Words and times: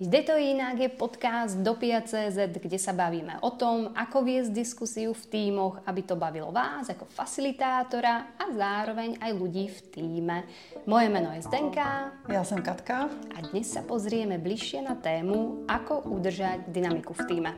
Jde 0.00 0.22
to 0.22 0.36
jinak 0.36 0.78
je 0.78 0.88
podcast 0.88 1.56
Dopia.cz, 1.56 2.36
kde 2.36 2.76
sa 2.76 2.92
bavíme 2.92 3.40
o 3.40 3.48
tom, 3.56 3.96
ako 3.96 4.28
viesť 4.28 4.52
diskusiu 4.52 5.16
v 5.16 5.24
týmoch, 5.24 5.80
aby 5.88 6.04
to 6.04 6.20
bavilo 6.20 6.52
vás 6.52 6.92
ako 6.92 7.08
facilitátora 7.08 8.36
a 8.36 8.44
zároveň 8.52 9.16
aj 9.16 9.32
ľudí 9.32 9.72
v 9.72 9.80
týme. 9.88 10.44
Moje 10.84 11.08
meno 11.08 11.32
je 11.32 11.40
Zdenka. 11.48 12.12
Ja 12.28 12.44
som 12.44 12.60
Katka. 12.60 13.08
A 13.08 13.38
dnes 13.40 13.72
sa 13.72 13.80
pozrieme 13.80 14.36
bližšie 14.36 14.84
na 14.84 15.00
tému, 15.00 15.64
ako 15.64 16.12
udržať 16.12 16.68
dynamiku 16.68 17.16
v 17.16 17.22
týme. 17.24 17.50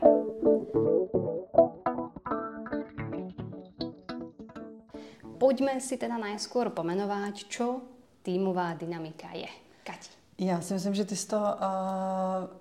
Poďme 5.35 5.83
si 5.83 5.99
teda 5.99 6.15
najskôr 6.15 6.71
pomenovať, 6.71 7.51
čo 7.51 7.83
týmová 8.23 8.79
dynamika 8.79 9.27
je. 9.35 9.51
Kati. 9.83 10.18
Já 10.39 10.61
si 10.61 10.73
myslím, 10.73 10.95
že 10.95 11.05
ty 11.05 11.15
jsi 11.15 11.27
to 11.27 11.37
uh, 11.37 11.45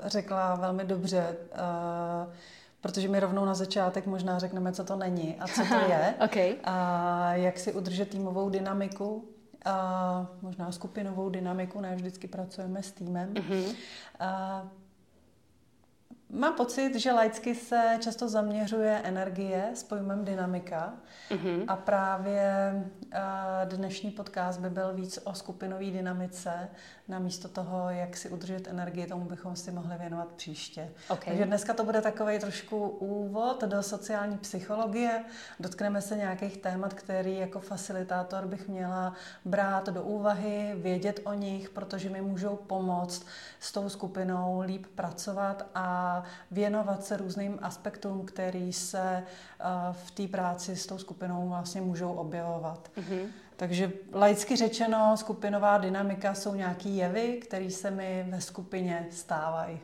řekla 0.05 0.55
velmi 0.55 0.85
dobře, 0.85 1.37
uh, 1.53 2.33
protože 2.81 3.09
my 3.09 3.21
rovnou 3.21 3.45
na 3.45 3.55
začátek 3.55 4.07
možná 4.07 4.39
řekneme, 4.39 4.73
co 4.73 4.85
to 4.85 4.97
není 4.97 5.37
a 5.41 5.49
co 5.49 5.61
to 5.69 5.75
je. 5.75 6.15
okay. 6.25 6.57
A 6.65 7.35
jak 7.35 7.59
si 7.59 7.73
udržet 7.73 8.09
týmovou 8.09 8.51
dynamiku, 8.51 9.29
a 9.65 10.27
možná 10.43 10.73
skupinovou 10.73 11.29
dynamiku, 11.29 11.81
ne 11.81 11.97
vždycky 11.97 12.29
pracujeme 12.29 12.83
s 12.83 12.93
týmem. 12.93 13.35
Uh-huh. 13.35 13.75
A 14.21 14.63
Mám 16.31 16.55
pocit, 16.55 16.95
že 16.95 17.13
laicky 17.13 17.55
se 17.55 17.97
často 18.01 18.29
zaměřuje 18.29 19.01
energie 19.05 19.71
s 19.75 19.83
pojmem 19.83 20.25
dynamika 20.25 20.93
mm-hmm. 21.31 21.65
a 21.69 21.77
právě 21.77 22.73
dnešní 23.65 24.11
podcast 24.11 24.61
by 24.61 24.71
byl 24.71 24.95
víc 24.95 25.19
o 25.25 25.35
skupinové 25.35 25.85
dynamice, 25.85 26.69
namísto 27.09 27.49
toho, 27.49 27.91
jak 27.91 28.17
si 28.17 28.31
udržet 28.31 28.69
energii, 28.69 29.07
tomu 29.07 29.25
bychom 29.25 29.57
si 29.57 29.71
mohli 29.71 29.99
věnovat 29.99 30.29
příště. 30.29 30.89
Okay. 31.09 31.29
Takže 31.29 31.47
dneska 31.47 31.75
to 31.75 31.85
bude 31.85 32.01
takový 32.01 32.39
trošku 32.39 32.89
úvod 32.89 33.65
do 33.65 33.83
sociální 33.83 34.39
psychologie. 34.39 35.25
Dotkneme 35.61 36.01
se 36.03 36.17
nějakých 36.17 36.57
témat, 36.57 36.95
který 36.95 37.37
jako 37.37 37.61
facilitátor 37.61 38.47
bych 38.47 38.69
měla 38.69 39.15
brát 39.45 39.89
do 39.89 40.03
úvahy, 40.03 40.75
vědět 40.77 41.21
o 41.25 41.33
nich, 41.33 41.71
protože 41.71 42.11
mi 42.11 42.21
můžou 42.21 42.57
pomoct 42.57 43.27
s 43.61 43.73
tou 43.73 43.89
skupinou 43.89 44.61
líp 44.61 44.87
pracovat 44.95 45.67
a 45.75 46.18
věnovat 46.51 47.05
se 47.05 47.17
různým 47.17 47.59
aspektům, 47.63 48.27
který 48.27 48.73
se 48.73 49.23
eh, 49.23 49.65
v 49.93 50.11
té 50.11 50.29
práci 50.29 50.77
s 50.77 50.87
tou 50.87 50.99
skupinou 50.99 51.49
vlastně 51.49 51.81
můžou 51.81 52.13
objevovat. 52.13 52.91
Mm-hmm. 52.97 53.27
Takže 53.57 53.93
laicky 54.13 54.57
řečeno, 54.57 55.17
skupinová 55.17 55.79
dynamika 55.79 56.35
jsou 56.35 56.55
nějaký 56.55 56.97
jevy, 56.97 57.39
které 57.43 57.71
se 57.71 57.91
mi 57.91 58.27
ve 58.29 58.41
skupině 58.41 59.07
stávají. 59.11 59.81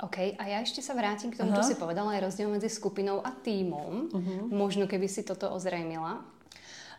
OK, 0.00 0.18
a 0.18 0.44
já 0.46 0.58
ještě 0.58 0.82
se 0.82 0.94
vrátím 0.94 1.30
k 1.30 1.36
tomu, 1.36 1.52
čo 1.52 1.62
si 1.62 1.74
povedala, 1.74 2.14
je 2.14 2.20
rozdíl 2.20 2.48
mezi 2.50 2.68
skupinou 2.68 3.26
a 3.26 3.30
týmom. 3.30 4.08
Uh-huh. 4.08 4.52
Možno, 4.52 4.86
keby 4.86 5.08
si 5.08 5.22
toto 5.22 5.50
ozrejmila. 5.50 6.24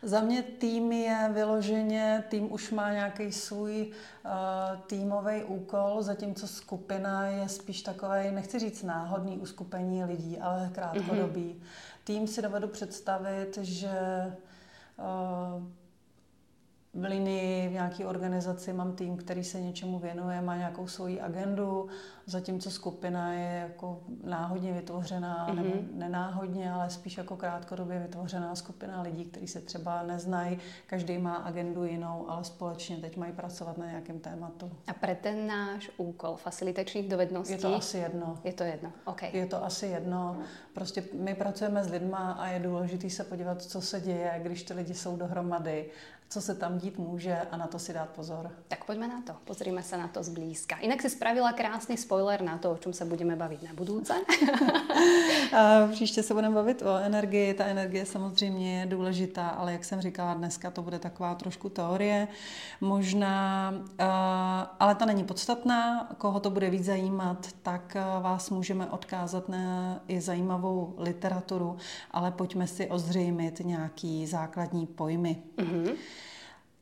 Za 0.06 0.20
mě 0.20 0.42
tým 0.42 0.92
je 0.92 1.30
vyloženě, 1.32 2.24
tým 2.28 2.52
už 2.52 2.70
má 2.70 2.92
nějaký 2.92 3.32
svůj 3.32 3.90
uh, 4.24 4.30
týmový 4.86 5.44
úkol, 5.44 6.02
zatímco 6.02 6.48
skupina 6.48 7.26
je 7.26 7.48
spíš 7.48 7.82
takové, 7.82 8.30
nechci 8.32 8.58
říct 8.58 8.82
náhodný 8.82 9.38
uskupení 9.38 10.04
lidí, 10.04 10.38
ale 10.38 10.70
krátkodobý. 10.74 11.54
Mm-hmm. 11.54 11.66
Tým 12.04 12.26
si 12.26 12.42
dovedu 12.42 12.68
představit, 12.68 13.58
že 13.60 13.90
uh, 14.98 15.62
v 16.96 17.04
linii 17.04 17.68
v 17.68 17.72
nějaké 17.72 18.06
organizaci 18.06 18.72
mám 18.72 18.92
tým, 18.92 19.16
který 19.16 19.44
se 19.44 19.60
něčemu 19.60 19.98
věnuje, 19.98 20.40
má 20.40 20.56
nějakou 20.56 20.86
svoji 20.86 21.20
agendu, 21.20 21.88
zatímco 22.26 22.70
skupina 22.70 23.32
je 23.32 23.68
jako 23.68 24.00
náhodně 24.24 24.72
vytvořená, 24.72 25.48
mm-hmm. 25.48 25.54
nebo 25.54 25.74
nenáhodně, 25.92 26.72
ale 26.72 26.90
spíš 26.90 27.16
jako 27.16 27.36
krátkodobě 27.36 27.98
vytvořená 27.98 28.54
skupina 28.54 29.02
lidí, 29.02 29.24
kteří 29.24 29.46
se 29.46 29.60
třeba 29.60 30.02
neznají, 30.02 30.58
každý 30.86 31.18
má 31.18 31.34
agendu 31.34 31.84
jinou, 31.84 32.30
ale 32.30 32.44
společně 32.44 32.96
teď 32.96 33.16
mají 33.16 33.32
pracovat 33.32 33.78
na 33.78 33.86
nějakém 33.86 34.18
tématu. 34.18 34.70
A 34.88 34.92
pro 34.92 35.14
ten 35.14 35.46
náš 35.46 35.90
úkol 35.96 36.36
facilitačních 36.36 37.08
dovedností? 37.08 37.52
Je 37.52 37.58
to 37.58 37.74
asi 37.74 37.98
jedno. 37.98 38.38
Je 38.44 38.52
to 38.52 38.64
jedno, 38.64 38.92
OK. 39.04 39.22
Je 39.22 39.46
to 39.46 39.64
asi 39.64 39.86
jedno. 39.86 40.36
Prostě 40.74 41.04
my 41.12 41.34
pracujeme 41.34 41.84
s 41.84 41.90
lidma 41.90 42.32
a 42.32 42.46
je 42.46 42.60
důležité 42.60 43.10
se 43.10 43.24
podívat, 43.24 43.62
co 43.62 43.80
se 43.80 44.00
děje, 44.00 44.40
když 44.42 44.62
ty 44.62 44.74
lidi 44.74 44.94
jsou 44.94 45.16
dohromady 45.16 45.90
co 46.28 46.40
se 46.40 46.54
tam 46.54 46.78
dít 46.78 46.98
může 46.98 47.38
a 47.50 47.56
na 47.56 47.66
to 47.66 47.78
si 47.78 47.92
dát 47.92 48.08
pozor. 48.08 48.50
Tak 48.68 48.84
pojďme 48.84 49.08
na 49.08 49.22
to, 49.22 49.32
pozrime 49.44 49.82
se 49.82 49.96
na 49.96 50.08
to 50.08 50.22
zblízka. 50.22 50.76
Jinak 50.80 51.02
si 51.02 51.10
spravila 51.10 51.52
krásný 51.52 51.96
spoiler 51.96 52.42
na 52.42 52.58
to, 52.58 52.70
o 52.70 52.76
čem 52.76 52.92
se 52.92 53.04
budeme 53.04 53.36
bavit 53.36 53.62
na 53.62 53.74
budouce. 53.74 54.14
a 55.56 55.86
příště 55.92 56.22
se 56.22 56.34
budeme 56.34 56.54
bavit 56.54 56.82
o 56.82 56.96
energii. 56.96 57.54
Ta 57.54 57.64
energie 57.64 58.06
samozřejmě 58.06 58.80
je 58.80 58.86
důležitá, 58.86 59.48
ale 59.48 59.72
jak 59.72 59.84
jsem 59.84 60.00
říkala, 60.00 60.34
dneska 60.34 60.70
to 60.70 60.82
bude 60.82 60.98
taková 60.98 61.34
trošku 61.34 61.68
teorie. 61.68 62.28
Možná, 62.80 63.72
ale 64.80 64.94
ta 64.94 65.04
není 65.04 65.24
podstatná. 65.24 66.08
Koho 66.18 66.40
to 66.40 66.50
bude 66.50 66.70
víc 66.70 66.84
zajímat, 66.84 67.46
tak 67.62 67.96
vás 68.20 68.50
můžeme 68.50 68.86
odkázat 68.86 69.48
na 69.48 70.00
i 70.08 70.20
zajímavou 70.20 70.94
literaturu, 70.98 71.76
ale 72.10 72.30
pojďme 72.30 72.66
si 72.66 72.88
ozřejmit 72.88 73.60
nějaký 73.60 74.26
základní 74.26 74.86
pojmy. 74.86 75.42
Mm-hmm. 75.56 75.94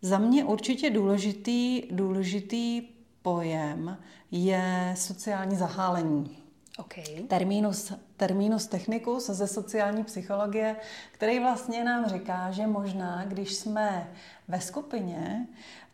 Za 0.05 0.19
mě 0.19 0.45
určitě 0.45 0.91
důležitý, 0.91 1.83
důležitý 1.91 2.83
pojem 3.23 3.99
je 4.31 4.95
sociální 4.97 5.57
zahálení. 5.57 6.39
Okay. 6.79 7.05
Terminus, 7.29 7.93
terminus 8.17 8.67
technicus 8.67 9.27
ze 9.27 9.47
sociální 9.47 10.05
psychologie, 10.05 10.77
který 11.13 11.39
vlastně 11.39 11.85
nám 11.85 12.07
říká, 12.07 12.51
že 12.51 12.67
možná, 12.67 13.25
když 13.25 13.55
jsme 13.55 14.11
ve 14.49 14.61
skupině, 14.61 15.47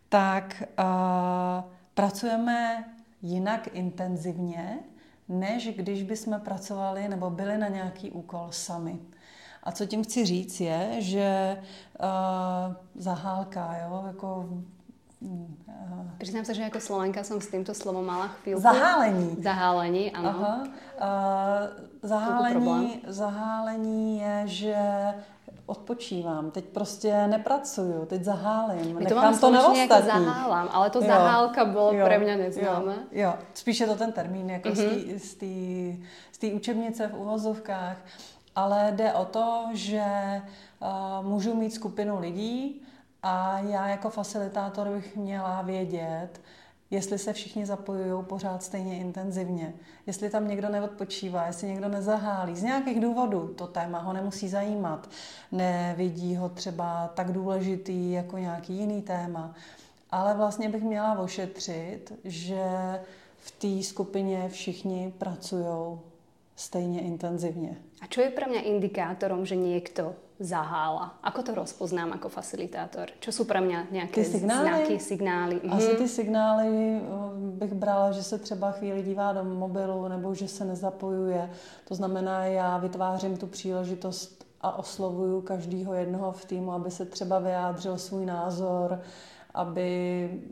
tak 0.08 0.62
uh, 0.62 0.84
pracujeme 1.94 2.84
jinak 3.22 3.68
intenzivně, 3.72 4.78
než 5.28 5.68
když 5.76 6.02
bychom 6.02 6.40
pracovali 6.40 7.08
nebo 7.08 7.30
byli 7.30 7.58
na 7.58 7.68
nějaký 7.68 8.10
úkol 8.10 8.46
sami. 8.50 8.98
A 9.62 9.72
co 9.72 9.86
tím 9.86 10.04
chci 10.04 10.26
říct 10.26 10.60
je, 10.60 10.96
že 10.98 11.56
uh, 12.02 12.74
zahálka, 12.94 13.76
jo, 13.88 14.04
jako 14.06 14.48
Uh, 15.22 16.06
Přiznám 16.18 16.44
se, 16.44 16.54
že 16.54 16.62
jako 16.62 16.80
Slovenka 16.80 17.24
jsem 17.24 17.40
s 17.40 17.50
tímto 17.50 17.74
slovom 17.74 18.06
mala 18.06 18.28
chvíľku. 18.28 18.62
Zahálení. 18.62 19.36
Zahálení, 19.42 20.12
ano. 20.12 20.28
Aha. 20.28 20.64
Uh, 20.64 22.08
zahálení, 22.08 23.02
zahálení 23.06 24.18
je, 24.18 24.42
že 24.44 24.76
odpočívám, 25.66 26.50
teď 26.50 26.64
prostě 26.64 27.26
nepracuju, 27.26 28.06
teď 28.06 28.24
zahálím, 28.24 28.96
My 28.96 29.06
to 29.06 29.14
nechám 29.14 29.38
to 29.38 29.50
na. 29.50 29.74
Jako 29.74 30.06
zahálám, 30.06 30.68
ale 30.72 30.90
to 30.90 30.98
jo, 30.98 31.06
zahálka 31.06 31.64
bylo 31.64 31.92
jo, 31.92 32.06
pro 32.06 32.20
mě 32.20 32.36
neznámé. 32.36 32.94
Jo, 33.12 33.22
jo, 33.22 33.34
spíš 33.54 33.80
je 33.80 33.86
to 33.86 33.94
ten 33.96 34.12
termín 34.12 34.50
jako 34.50 34.68
mm-hmm. 34.68 36.00
z 36.32 36.38
té 36.38 36.46
učebnice 36.46 37.08
v 37.08 37.14
uvozovkách 37.14 37.96
ale 38.60 38.92
jde 38.96 39.12
o 39.12 39.24
to, 39.24 39.68
že 39.72 40.04
uh, 40.80 41.26
můžu 41.26 41.54
mít 41.54 41.70
skupinu 41.70 42.20
lidí 42.20 42.82
a 43.22 43.58
já 43.58 43.88
jako 43.88 44.10
facilitátor 44.10 44.88
bych 44.88 45.16
měla 45.16 45.62
vědět, 45.62 46.40
jestli 46.90 47.18
se 47.18 47.32
všichni 47.32 47.66
zapojují 47.66 48.24
pořád 48.24 48.62
stejně 48.62 48.98
intenzivně, 48.98 49.74
jestli 50.06 50.30
tam 50.30 50.48
někdo 50.48 50.68
neodpočívá, 50.68 51.46
jestli 51.46 51.68
někdo 51.68 51.88
nezahálí. 51.88 52.56
Z 52.56 52.62
nějakých 52.62 53.00
důvodů 53.00 53.48
to 53.48 53.66
téma 53.66 53.98
ho 53.98 54.12
nemusí 54.12 54.48
zajímat, 54.48 55.08
nevidí 55.52 56.36
ho 56.36 56.48
třeba 56.48 57.10
tak 57.14 57.32
důležitý 57.32 58.12
jako 58.12 58.38
nějaký 58.38 58.72
jiný 58.72 59.02
téma. 59.02 59.54
Ale 60.10 60.34
vlastně 60.34 60.68
bych 60.68 60.82
měla 60.82 61.18
ošetřit, 61.18 62.12
že 62.24 62.64
v 63.38 63.50
té 63.50 63.82
skupině 63.82 64.48
všichni 64.48 65.12
pracují 65.18 66.00
stejně 66.60 67.00
intenzivně. 67.00 67.76
A 68.00 68.06
čo 68.06 68.20
je 68.20 68.30
pre 68.30 68.44
mňa 68.46 68.60
indikátorom, 68.60 69.48
že 69.48 69.56
niekto 69.56 70.12
zahála? 70.40 71.20
Ako 71.24 71.40
to 71.42 71.52
rozpoznám 71.56 72.16
ako 72.20 72.28
facilitátor? 72.28 73.08
Čo 73.20 73.32
sú 73.32 73.42
pre 73.44 73.60
mňa 73.60 73.88
nějaké 73.90 74.24
signály? 74.24 74.68
znaky, 74.68 74.94
signály? 75.00 75.56
Asi 75.68 75.92
mhm. 75.92 75.96
ty 75.96 76.08
signály 76.08 76.68
eh, 76.68 77.00
bych 77.60 77.74
brala, 77.74 78.12
že 78.12 78.22
se 78.22 78.38
třeba 78.38 78.72
chvíli 78.72 79.02
dívá 79.02 79.32
do 79.32 79.44
mobilu 79.44 80.08
nebo 80.08 80.34
že 80.34 80.48
se 80.48 80.64
nezapojuje. 80.64 81.50
To 81.88 81.94
znamená, 81.94 82.44
já 82.44 82.78
vytvářím 82.78 83.36
tu 83.36 83.46
příležitost 83.46 84.44
a 84.60 84.78
oslovuju 84.78 85.40
každého 85.40 85.94
jednoho 85.94 86.32
v 86.32 86.44
týmu, 86.44 86.72
aby 86.72 86.90
se 86.90 87.04
třeba 87.04 87.38
vyjádřil 87.38 87.98
svůj 87.98 88.26
názor, 88.26 89.00
aby, 89.54 89.90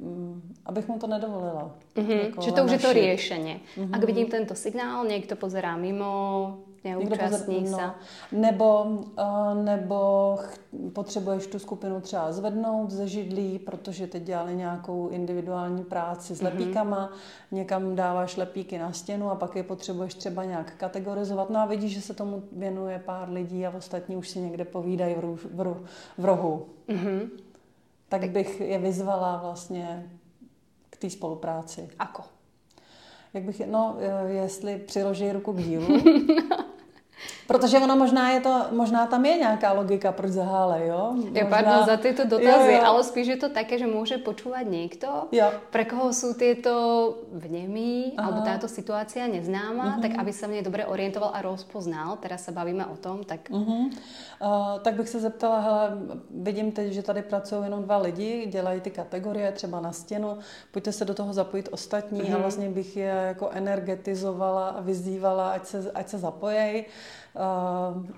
mm, 0.01 0.55
abych 0.67 0.89
mu 0.89 0.99
to 0.99 1.07
nedovolila. 1.07 1.71
Mm-hmm. 1.97 2.21
Jako 2.21 2.41
že 2.43 2.53
to 2.53 2.65
už 2.65 2.73
je 2.73 2.79
to 2.79 2.93
riešenie. 2.93 3.61
Mm-hmm. 3.77 3.95
Ak 3.95 4.03
vidím 4.05 4.27
tento 4.27 4.55
signál, 4.55 5.05
niekto 5.05 5.37
pozerá 5.37 5.77
mimo, 5.77 6.59
neúčastní 6.85 7.61
no, 7.71 7.77
sa. 7.79 7.87
Nebo, 8.33 8.85
uh, 9.19 9.55
nebo 9.55 10.01
ch- 10.37 10.59
potřebuješ 10.93 11.47
tu 11.47 11.59
skupinu 11.59 12.01
třeba 12.01 12.33
zvednout 12.33 12.91
ze 12.91 13.09
židlí, 13.09 13.59
protože 13.59 14.07
teď 14.07 14.23
dělali 14.23 14.57
nějakou 14.57 15.09
individuální 15.09 15.85
práci 15.85 16.35
s 16.35 16.43
lepíkama, 16.43 17.11
mm-hmm. 17.13 17.57
někam 17.57 17.97
dáváš 17.97 18.37
lepíky 18.37 18.79
na 18.79 18.93
stěnu 18.93 19.31
a 19.31 19.35
pak 19.35 19.57
je 19.57 19.63
potřebuješ 19.63 20.15
třeba 20.15 20.45
nějak 20.45 20.75
kategorizovat. 20.77 21.51
No 21.51 21.61
a 21.61 21.67
vidíš, 21.67 21.95
že 21.95 22.01
se 22.01 22.15
tomu 22.15 22.43
věnuje 22.53 23.03
pár 23.05 23.31
lidí 23.31 23.67
a 23.67 23.75
ostatní 23.77 24.17
už 24.17 24.29
si 24.29 24.41
někde 24.41 24.65
povídají 24.65 25.15
v, 25.15 25.21
růž, 25.21 25.41
v, 25.55 25.61
ru, 25.61 25.77
v 26.19 26.25
rohu. 26.25 26.67
Mm-hmm. 26.89 27.48
Tak, 28.09 28.21
tak 28.21 28.31
bych 28.31 28.61
je 28.61 28.79
vyzvala 28.79 29.37
vlastně 29.37 30.11
k 30.91 30.97
té 30.97 31.11
spolupráci. 31.11 31.89
Ako? 31.99 32.23
Jak 33.35 33.45
bych, 33.45 33.67
no, 33.67 33.97
jestli 34.27 34.79
přiloží 34.79 35.33
ruku 35.33 35.53
k 35.53 35.63
dílu, 35.63 35.87
Protože 37.47 37.79
ono 37.79 37.97
možná 37.97 38.31
je 38.31 38.41
to, 38.41 38.55
možná 38.71 39.07
tam 39.07 39.25
je 39.25 39.37
nějaká 39.37 39.73
logika, 39.73 40.13
proč 40.13 40.31
zahále, 40.31 40.87
jo? 40.87 41.13
Možná... 41.17 41.41
Ja, 41.41 41.45
pardon 41.49 41.87
za 41.87 41.97
tieto 41.97 42.25
dotazy, 42.29 42.73
jo, 42.73 42.79
jo. 42.79 42.85
ale 42.85 43.01
spíš 43.05 43.27
je 43.27 43.39
to 43.41 43.49
také, 43.49 43.81
že 43.81 43.89
môže 43.89 44.21
počúvať 44.21 44.65
niekto, 44.69 45.09
jo. 45.33 45.49
pre 45.73 45.89
koho 45.89 46.13
tieto 46.37 46.73
vnemy, 47.33 48.13
Aha. 48.15 48.21
alebo 48.21 48.45
táto 48.45 48.69
situácia 48.69 49.25
neznáma, 49.25 49.97
uh-huh. 49.97 50.03
tak 50.05 50.13
aby 50.21 50.31
v 50.33 50.53
nej 50.53 50.63
dobre 50.63 50.85
orientoval 50.85 51.33
a 51.33 51.41
rozpoznal. 51.41 52.21
Teraz 52.21 52.45
sa 52.45 52.53
bavíme 52.53 52.85
o 52.87 52.97
tom, 53.01 53.25
tak... 53.25 53.49
Uh-huh. 53.49 53.89
Uh, 54.39 54.79
tak 54.85 54.95
bych 54.95 55.09
se 55.09 55.21
zeptala, 55.21 55.61
hele, 55.61 55.85
vidím 56.31 56.73
teď, 56.73 56.93
že 56.93 57.03
tady 57.03 57.23
pracují 57.23 57.65
jenom 57.65 57.83
dva 57.83 57.99
lidi, 57.99 58.47
dělají 58.47 58.81
ty 58.81 58.91
kategorie 58.91 59.53
třeba 59.53 59.81
na 59.81 59.93
stěnu, 59.93 60.39
pojďte 60.71 60.93
se 60.93 61.05
do 61.05 61.15
toho 61.15 61.33
zapojit 61.33 61.69
ostatní 61.73 62.23
uh-huh. 62.23 62.35
a 62.35 62.39
vlastně 62.39 62.69
bych 62.71 62.97
je 62.97 63.15
jako 63.27 63.51
energetizovala 63.51 64.69
a 64.69 64.81
vyzývala, 64.81 65.51
ať 65.51 65.67
se, 65.67 65.91
ať 65.95 66.09
se 66.09 66.19
zapojejí. 66.19 66.85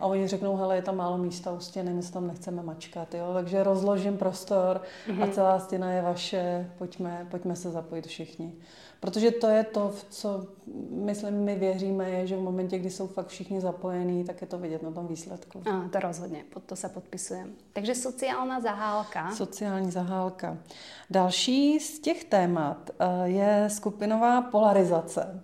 A 0.01 0.07
oni 0.07 0.27
řeknou, 0.27 0.57
hele, 0.57 0.77
je 0.77 0.83
tam 0.83 0.97
málo 0.97 1.19
místa 1.19 1.53
u 1.53 1.61
stěny, 1.61 1.93
my 1.93 2.03
se 2.03 2.13
tam 2.13 2.27
nechceme 2.27 2.63
mačkat, 2.63 3.15
jo? 3.15 3.31
takže 3.35 3.63
rozložím 3.63 4.19
prostor 4.19 4.81
mm-hmm. 5.07 5.23
a 5.23 5.25
mhm. 5.25 5.33
celá 5.33 5.59
stěna 5.59 5.93
je 5.93 6.03
vaše, 6.03 6.71
pojďme, 6.79 7.27
pojďme 7.31 7.57
se 7.57 7.71
zapojit 7.71 8.07
všichni. 8.07 8.55
Protože 9.01 9.31
to 9.31 9.47
je 9.47 9.65
to, 9.65 9.89
v 9.89 10.05
co 10.11 10.47
myslím, 10.91 11.35
my 11.35 11.55
věříme, 11.57 12.11
je, 12.11 12.27
že 12.27 12.37
v 12.37 12.41
momentě, 12.41 12.79
kdy 12.79 12.91
jsou 12.91 13.07
fakt 13.07 13.27
všichni 13.27 13.61
zapojení, 13.61 14.25
tak 14.25 14.41
je 14.41 14.47
to 14.47 14.59
vidět 14.59 14.83
na 14.83 14.91
tom 14.91 15.07
výsledku. 15.07 15.63
A, 15.71 15.89
to 15.89 16.01
rozhodně, 16.01 16.45
pod 16.53 16.63
to 16.63 16.77
se 16.77 16.89
podpisujeme. 16.89 17.51
Takže 17.73 17.95
sociální 17.95 18.63
zahálka. 18.63 19.31
Sociální 19.35 19.91
zahálka. 19.91 20.59
Další 21.11 21.81
z 21.81 22.01
těch 22.01 22.25
témat 22.25 22.91
uh, 22.91 23.23
je 23.23 23.65
skupinová 23.69 24.43
polarizace. 24.43 25.43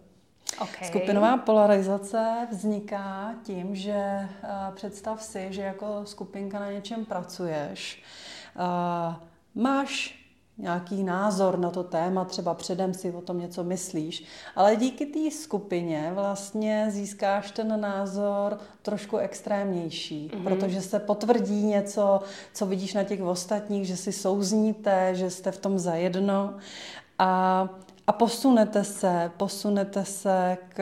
Okay. 0.62 0.88
Skupinová 0.88 1.36
polarizace 1.36 2.48
vzniká 2.50 3.34
tím, 3.42 3.74
že 3.74 4.28
uh, 4.42 4.74
představ 4.74 5.22
si, 5.22 5.46
že 5.50 5.62
jako 5.62 6.00
skupinka 6.04 6.58
na 6.58 6.70
něčem 6.70 7.04
pracuješ, 7.04 8.02
uh, 8.56 9.14
máš 9.62 10.26
nějaký 10.58 11.02
názor 11.02 11.58
na 11.58 11.70
to 11.70 11.82
téma, 11.82 12.24
třeba 12.24 12.54
předem 12.54 12.94
si 12.94 13.12
o 13.12 13.20
tom 13.20 13.40
něco 13.40 13.64
myslíš, 13.64 14.24
ale 14.56 14.76
díky 14.76 15.06
té 15.06 15.30
skupině 15.30 16.10
vlastně 16.14 16.86
získáš 16.88 17.50
ten 17.50 17.80
názor 17.80 18.58
trošku 18.82 19.16
extrémnější, 19.16 20.30
mm-hmm. 20.30 20.44
protože 20.44 20.82
se 20.82 20.98
potvrdí 20.98 21.62
něco, 21.62 22.20
co 22.52 22.66
vidíš 22.66 22.94
na 22.94 23.04
těch 23.04 23.22
ostatních, 23.22 23.86
že 23.86 23.96
si 23.96 24.12
souzníte, 24.12 25.14
že 25.14 25.30
jste 25.30 25.50
v 25.52 25.58
tom 25.58 25.78
zajedno 25.78 26.54
a 27.18 27.68
a 28.06 28.12
posunete 28.12 28.84
se, 28.84 29.30
posunete 29.36 30.04
se 30.04 30.58
k, 30.68 30.76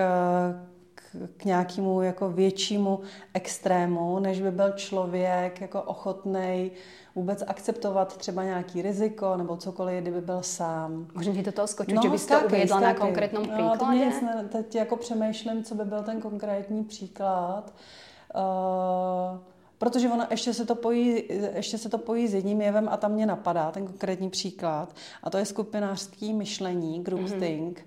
k, 0.95 1.03
k 1.37 1.45
nějakému 1.45 2.03
jako 2.03 2.31
většímu 2.31 3.01
extrému, 3.35 4.19
než 4.19 4.41
by 4.41 4.51
byl 4.51 4.73
člověk 4.73 5.61
jako 5.61 5.83
ochotný 5.83 6.71
vůbec 7.15 7.45
akceptovat 7.47 8.17
třeba 8.17 8.45
nějaký 8.45 8.83
riziko 8.83 9.37
nebo 9.37 9.57
cokoliv, 9.57 10.03
kdyby 10.03 10.21
byl 10.21 10.43
sám. 10.43 11.07
Můžeme 11.15 11.43
do 11.43 11.53
toho 11.53 11.67
skočit, 11.67 11.95
no, 11.95 12.03
že 12.03 12.09
bys 12.09 12.27
to 12.27 12.41
uvěděla 12.47 12.81
na 12.81 12.95
konkrétním 12.95 13.41
no, 13.43 13.47
příkladě? 13.47 14.11
No, 14.23 14.49
teď 14.49 14.75
jako 14.75 14.97
přemýšlím, 14.97 15.65
co 15.65 15.75
by 15.75 15.85
byl 15.85 16.03
ten 16.03 16.21
konkrétní 16.21 16.85
příklad. 16.85 17.75
Uh, 18.35 19.39
protože 19.79 20.09
ono 20.09 20.27
ještě 20.31 20.55
se 20.55 20.65
to 20.67 20.75
pojí, 20.75 21.25
ještě 21.55 21.79
se 21.79 21.89
to 21.89 21.99
pojí 21.99 22.29
s 22.29 22.35
jedním 22.35 22.61
jevem 22.61 22.89
a 22.89 22.97
tam 22.97 23.13
mě 23.13 23.27
napadá 23.27 23.71
ten 23.71 23.87
konkrétní 23.87 24.31
příklad 24.31 24.95
a 25.23 25.31
to 25.31 25.39
je 25.39 25.45
skupinářský 25.45 26.33
myšlení, 26.33 27.03
groupthink, 27.03 27.87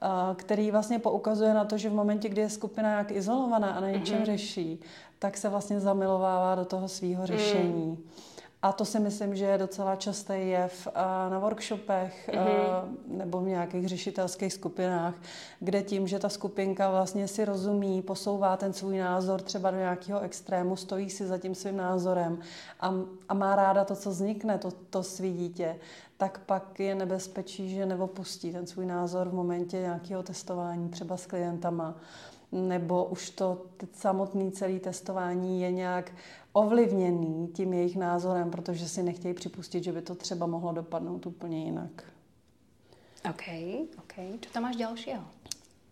mm-hmm. 0.00 0.34
který 0.34 0.70
vlastně 0.70 0.98
poukazuje 0.98 1.54
na 1.54 1.64
to, 1.64 1.78
že 1.78 1.90
v 1.90 1.94
momentě, 1.94 2.28
kdy 2.28 2.40
je 2.40 2.50
skupina 2.50 2.98
jak 2.98 3.10
izolovaná 3.10 3.70
a 3.70 3.80
na 3.80 3.90
něčem 3.90 4.18
mm-hmm. 4.18 4.26
řeší, 4.26 4.80
tak 5.18 5.36
se 5.36 5.48
vlastně 5.48 5.80
zamilovává 5.80 6.54
do 6.54 6.64
toho 6.64 6.88
svého 6.88 7.26
řešení. 7.26 7.86
Mm. 7.86 8.08
A 8.62 8.72
to 8.72 8.84
si 8.84 9.00
myslím, 9.00 9.36
že 9.36 9.44
je 9.44 9.58
docela 9.58 9.96
častý 9.96 10.34
jev 10.34 10.88
na 11.30 11.38
workshopech 11.38 12.30
mm-hmm. 12.32 12.96
nebo 13.06 13.40
v 13.40 13.46
nějakých 13.46 13.88
řešitelských 13.88 14.52
skupinách, 14.52 15.14
kde 15.60 15.82
tím, 15.82 16.08
že 16.08 16.18
ta 16.18 16.28
skupinka 16.28 16.90
vlastně 16.90 17.28
si 17.28 17.44
rozumí, 17.44 18.02
posouvá 18.02 18.56
ten 18.56 18.72
svůj 18.72 18.98
názor 18.98 19.42
třeba 19.42 19.70
do 19.70 19.76
nějakého 19.76 20.20
extrému, 20.20 20.76
stojí 20.76 21.10
si 21.10 21.26
za 21.26 21.38
tím 21.38 21.54
svým 21.54 21.76
názorem 21.76 22.38
a, 22.80 22.94
a 23.28 23.34
má 23.34 23.56
ráda 23.56 23.84
to, 23.84 23.96
co 23.96 24.10
vznikne, 24.10 24.58
to, 24.58 24.70
to 24.90 25.02
svý 25.02 25.32
dítě, 25.32 25.76
tak 26.16 26.38
pak 26.38 26.80
je 26.80 26.94
nebezpečí, 26.94 27.74
že 27.74 27.86
neopustí 27.86 28.52
ten 28.52 28.66
svůj 28.66 28.86
názor 28.86 29.28
v 29.28 29.34
momentě 29.34 29.76
nějakého 29.76 30.22
testování 30.22 30.88
třeba 30.88 31.16
s 31.16 31.26
klientama 31.26 31.94
nebo 32.52 33.04
už 33.04 33.30
to 33.30 33.62
samotné 33.92 34.50
celé 34.50 34.78
testování 34.78 35.62
je 35.62 35.72
nějak 35.72 36.12
ovlivněný 36.52 37.48
tím 37.48 37.72
jejich 37.72 37.96
názorem, 37.96 38.50
protože 38.50 38.88
si 38.88 39.02
nechtějí 39.02 39.34
připustit, 39.34 39.84
že 39.84 39.92
by 39.92 40.02
to 40.02 40.14
třeba 40.14 40.46
mohlo 40.46 40.72
dopadnout 40.72 41.26
úplně 41.26 41.64
jinak. 41.64 42.04
OK, 43.30 43.42
OK. 43.98 44.12
Co 44.40 44.50
tam 44.52 44.62
máš 44.62 44.76
dalšího? 44.76 45.22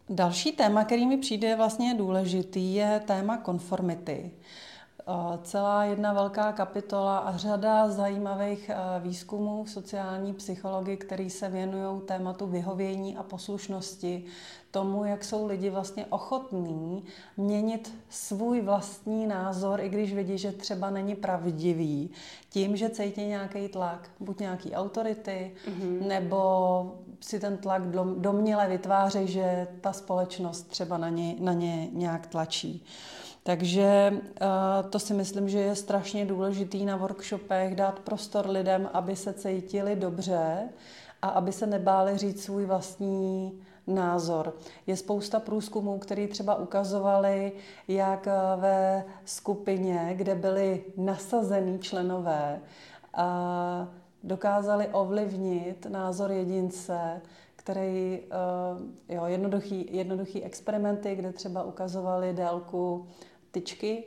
Další 0.09 0.53
téma, 0.53 0.85
který 0.85 1.07
mi 1.07 1.17
přijde 1.17 1.57
vlastně 1.57 1.95
důležitý, 1.95 2.75
je 2.75 3.03
téma 3.07 3.37
konformity. 3.37 4.31
Celá 5.43 5.85
jedna 5.85 6.13
velká 6.13 6.53
kapitola 6.53 7.19
a 7.19 7.37
řada 7.37 7.89
zajímavých 7.89 8.71
výzkumů 9.01 9.65
v 9.65 9.71
sociální 9.71 10.35
psychologii, 10.35 10.97
který 10.97 11.31
se 11.31 11.49
věnují 11.49 12.01
tématu 12.01 12.47
vyhovění 12.47 13.17
a 13.17 13.23
poslušnosti, 13.23 14.25
tomu, 14.71 15.05
jak 15.05 15.25
jsou 15.25 15.47
lidi 15.47 15.71
vlastně 15.71 16.07
ochotní 16.07 17.05
měnit 17.37 17.95
svůj 18.09 18.61
vlastní 18.61 19.27
názor, 19.27 19.81
i 19.81 19.89
když 19.89 20.15
vidí, 20.15 20.39
že 20.39 20.53
třeba 20.53 20.91
není 20.91 21.15
pravdivý, 21.15 22.11
tím, 22.51 22.77
že 22.77 22.91
cítí 22.91 23.27
nějaký 23.27 23.69
tlak, 23.69 24.11
buď 24.21 24.41
nějaký 24.41 24.73
autority, 24.73 25.55
mm-hmm. 25.69 26.07
nebo 26.07 26.95
si 27.21 27.41
ten 27.41 27.57
tlak 27.57 27.83
domněle 28.17 28.69
vytváří, 28.69 29.27
že 29.27 29.69
ta 29.81 29.93
společnost 29.93 30.63
třeba 30.63 30.99
na 30.99 31.09
ně, 31.09 31.35
na 31.41 31.53
ně 31.53 31.89
nějak 31.93 32.27
tlačí. 32.27 32.85
Takže 33.43 34.13
uh, 34.13 34.91
to 34.91 34.99
si 34.99 35.15
myslím, 35.15 35.49
že 35.49 35.59
je 35.59 35.75
strašně 35.75 36.27
důležitý 36.27 36.85
na 36.85 36.97
workshopech 36.97 37.75
dát 37.75 37.99
prostor 37.99 38.51
lidem, 38.51 38.91
aby 38.93 39.17
se 39.17 39.33
cítili 39.33 39.97
dobře 39.97 40.69
a 41.23 41.29
aby 41.29 41.53
se 41.53 41.67
nebáli 41.67 42.19
říct 42.19 42.45
svůj 42.45 42.65
vlastní 42.65 43.53
názor. 43.87 44.55
Je 44.87 44.97
spousta 44.97 45.41
průzkumů, 45.41 45.99
které 45.99 46.29
třeba 46.29 46.55
ukazovaly, 46.55 47.53
jak 47.89 48.29
ve 48.57 49.05
skupině, 49.25 50.11
kde 50.15 50.35
byli 50.35 50.85
nasazení 50.97 51.79
členové, 51.79 52.61
a 53.15 53.89
dokázali 54.23 54.89
ovlivnit 54.89 55.87
názor 55.87 56.31
jedince, 56.33 57.21
který, 57.57 58.21
eh, 58.21 59.15
jo, 59.15 59.25
jednoduchý, 59.27 59.89
jednoduchý 59.91 60.45
experimenty, 60.45 61.15
kde 61.15 61.33
třeba 61.33 61.63
ukazovali 61.63 62.33
délku 62.33 63.07
tyčky, 63.51 64.05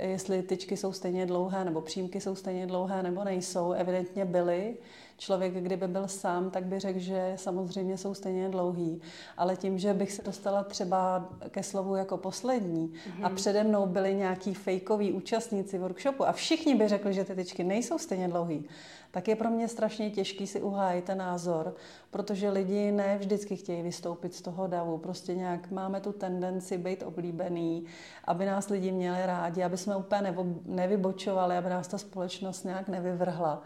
jestli 0.00 0.42
tyčky 0.42 0.76
jsou 0.76 0.92
stejně 0.92 1.26
dlouhé, 1.26 1.64
nebo 1.64 1.80
přímky 1.80 2.20
jsou 2.20 2.34
stejně 2.34 2.66
dlouhé, 2.66 3.02
nebo 3.02 3.24
nejsou, 3.24 3.72
evidentně 3.72 4.24
byly. 4.24 4.76
Člověk, 5.18 5.54
kdyby 5.54 5.88
byl 5.88 6.08
sám, 6.08 6.50
tak 6.50 6.64
by 6.64 6.78
řekl, 6.78 6.98
že 6.98 7.32
samozřejmě 7.36 7.98
jsou 7.98 8.14
stejně 8.14 8.48
dlouhý. 8.48 9.00
Ale 9.36 9.56
tím, 9.56 9.78
že 9.78 9.94
bych 9.94 10.12
se 10.12 10.22
dostala 10.22 10.64
třeba 10.64 11.28
ke 11.48 11.62
slovu 11.62 11.96
jako 11.96 12.16
poslední 12.16 12.88
mm-hmm. 12.88 13.26
a 13.26 13.28
přede 13.28 13.64
mnou 13.64 13.86
byli 13.86 14.14
nějaký 14.14 14.54
fejkoví 14.54 15.12
účastníci 15.12 15.78
workshopu 15.78 16.28
a 16.28 16.32
všichni 16.32 16.74
by 16.74 16.88
řekli, 16.88 17.14
že 17.14 17.24
ty 17.24 17.34
tyčky 17.34 17.64
nejsou 17.64 17.98
stejně 17.98 18.28
dlouhý, 18.28 18.68
tak 19.10 19.28
je 19.28 19.36
pro 19.36 19.50
mě 19.50 19.68
strašně 19.68 20.10
těžký 20.10 20.46
si 20.46 20.62
uhájit 20.62 21.04
ten 21.04 21.18
názor, 21.18 21.74
protože 22.10 22.50
lidi 22.50 22.92
ne 22.92 23.18
vždycky 23.18 23.56
chtějí 23.56 23.82
vystoupit 23.82 24.34
z 24.34 24.42
toho 24.42 24.66
davu. 24.66 24.98
Prostě 24.98 25.34
nějak 25.34 25.70
máme 25.70 26.00
tu 26.00 26.12
tendenci 26.12 26.78
být 26.78 27.02
oblíbený, 27.02 27.84
aby 28.24 28.46
nás 28.46 28.68
lidi 28.68 28.92
měli 28.92 29.26
rádi, 29.26 29.62
aby 29.62 29.76
jsme 29.76 29.96
úplně 29.96 30.34
nevybočovali, 30.64 31.56
aby 31.56 31.70
nás 31.70 31.88
ta 31.88 31.98
společnost 31.98 32.64
nějak 32.64 32.88
nevyvrhla. 32.88 33.62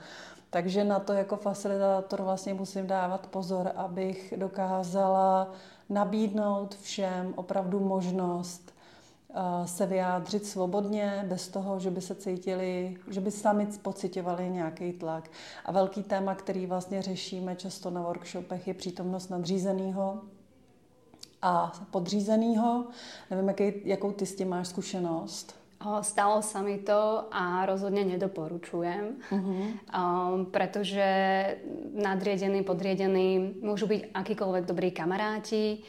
Takže 0.50 0.84
na 0.84 0.98
to 0.98 1.12
jako 1.12 1.36
facilitátor 1.36 2.22
vlastně 2.22 2.54
musím 2.54 2.86
dávat 2.86 3.26
pozor, 3.26 3.72
abych 3.76 4.34
dokázala 4.36 5.52
nabídnout 5.88 6.74
všem 6.74 7.32
opravdu 7.36 7.80
možnost 7.80 8.74
se 9.64 9.86
vyjádřit 9.86 10.46
svobodně, 10.46 11.24
bez 11.28 11.48
toho, 11.48 11.78
že 11.78 11.90
by 11.90 12.00
se 12.00 12.14
cítili, 12.14 12.96
že 13.08 13.20
by 13.20 13.30
sami 13.30 13.66
pocitovali 13.82 14.50
nějaký 14.50 14.92
tlak. 14.92 15.30
A 15.64 15.72
velký 15.72 16.02
téma, 16.02 16.34
který 16.34 16.66
vlastně 16.66 17.02
řešíme 17.02 17.56
často 17.56 17.90
na 17.90 18.02
workshopech, 18.02 18.68
je 18.68 18.74
přítomnost 18.74 19.28
nadřízeného 19.28 20.20
a 21.42 21.72
podřízeného. 21.90 22.86
Nevím, 23.30 23.48
jaký, 23.48 23.72
jakou 23.84 24.12
ty 24.12 24.26
s 24.26 24.36
tím 24.36 24.48
máš 24.48 24.68
zkušenost. 24.68 25.59
Stalo 25.80 26.44
sa 26.44 26.60
mi 26.60 26.76
to 26.84 27.24
a 27.32 27.64
rozhodne 27.64 28.04
nedoporučujem, 28.04 29.16
uh-huh. 29.16 29.64
um, 29.88 30.44
pretože 30.52 31.08
nadriedení, 31.96 32.60
podriedení 32.60 33.56
môžu 33.64 33.88
byť 33.88 34.12
akýkoľvek 34.12 34.64
dobrí 34.68 34.92
kamaráti, 34.92 35.80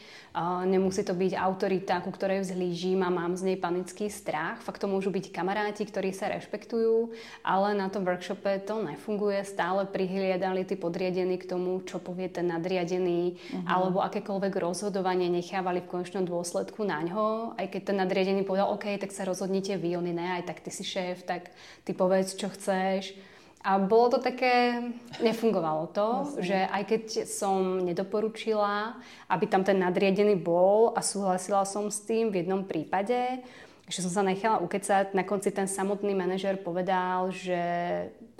nemusí 0.63 1.03
to 1.03 1.11
byť 1.11 1.35
autorita, 1.35 1.99
ku 1.99 2.11
ktorej 2.15 2.47
vzhlížím 2.47 3.03
a 3.03 3.11
mám 3.11 3.35
z 3.35 3.51
nej 3.51 3.57
panický 3.59 4.07
strach. 4.07 4.63
Fakt 4.63 4.79
to 4.79 4.87
môžu 4.87 5.11
byť 5.11 5.27
kamaráti, 5.27 5.83
ktorí 5.83 6.15
sa 6.15 6.31
rešpektujú, 6.31 7.11
ale 7.43 7.75
na 7.75 7.91
tom 7.91 8.07
workshope 8.07 8.63
to 8.63 8.79
nefunguje. 8.79 9.43
Stále 9.43 9.83
prihliadali 9.83 10.63
tí 10.63 10.79
podriadení 10.79 11.35
k 11.35 11.51
tomu, 11.51 11.83
čo 11.83 11.99
povie 11.99 12.31
ten 12.31 12.47
nadriadený, 12.47 13.35
uh-huh. 13.35 13.67
alebo 13.67 13.99
akékoľvek 13.99 14.53
rozhodovanie 14.55 15.27
nechávali 15.27 15.83
v 15.83 15.91
konečnom 15.91 16.23
dôsledku 16.23 16.87
na 16.87 17.03
ňo. 17.03 17.59
Aj 17.59 17.67
keď 17.67 17.91
ten 17.91 17.97
nadriadený 17.99 18.47
povedal, 18.47 18.71
OK, 18.71 18.87
tak 18.95 19.11
sa 19.11 19.27
rozhodnite 19.27 19.75
vy, 19.75 19.99
oni 19.99 20.15
ne, 20.15 20.39
aj 20.39 20.47
tak 20.47 20.63
ty 20.63 20.71
si 20.71 20.87
šéf, 20.87 21.27
tak 21.27 21.51
ty 21.83 21.91
povedz, 21.91 22.39
čo 22.39 22.47
chceš 22.47 23.30
a 23.61 23.77
bolo 23.77 24.17
to 24.17 24.19
také, 24.25 24.81
nefungovalo 25.21 25.93
to, 25.93 26.07
Jasne. 26.25 26.41
že 26.41 26.57
aj 26.65 26.83
keď 26.89 27.03
som 27.29 27.77
nedoporučila, 27.77 28.97
aby 29.29 29.45
tam 29.45 29.61
ten 29.61 29.77
nadriedený 29.77 30.33
bol 30.33 30.97
a 30.97 31.05
súhlasila 31.05 31.61
som 31.69 31.85
s 31.93 32.01
tým 32.01 32.33
v 32.33 32.41
jednom 32.41 32.65
prípade, 32.65 33.45
že 33.85 34.01
som 34.01 34.09
sa 34.09 34.25
nechala 34.25 34.65
ukecať, 34.65 35.13
na 35.13 35.21
konci 35.21 35.53
ten 35.53 35.69
samotný 35.69 36.17
manažer 36.17 36.57
povedal, 36.57 37.29
že 37.29 37.61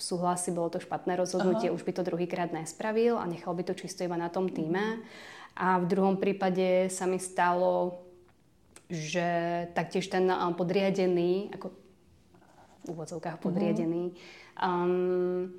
súhlasí, 0.02 0.50
bolo 0.50 0.74
to 0.74 0.82
špatné 0.82 1.14
rozhodnutie, 1.14 1.70
Aha. 1.70 1.76
už 1.78 1.86
by 1.86 1.94
to 1.94 2.08
druhýkrát 2.08 2.50
nespravil 2.50 3.22
a 3.22 3.30
nechal 3.30 3.54
by 3.54 3.62
to 3.62 3.78
čisto 3.78 4.02
iba 4.02 4.18
na 4.18 4.34
tom 4.34 4.50
týme. 4.50 5.06
A 5.54 5.78
v 5.78 5.86
druhom 5.86 6.18
prípade 6.18 6.90
sa 6.90 7.06
mi 7.06 7.22
stalo, 7.22 8.02
že 8.90 9.30
taktiež 9.78 10.10
ten 10.10 10.26
podriadený, 10.58 11.54
ako 11.54 11.70
v 11.70 11.78
úvodzovkách 12.90 13.38
podriadený, 13.38 14.18
uh-huh 14.18 14.41
um, 14.58 15.52